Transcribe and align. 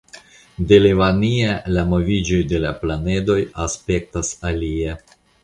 De 0.69 0.77
Levania 0.85 1.51
la 1.75 1.83
moviĝoj 1.91 2.39
de 2.55 2.63
la 2.65 2.73
planedoj 2.81 3.37
aspektas 3.67 4.35
alie. 4.53 4.99